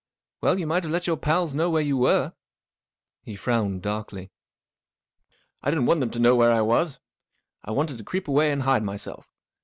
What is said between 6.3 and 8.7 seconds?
where I was. I wanted to creep away and